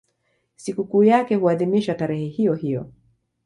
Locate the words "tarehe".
1.95-2.25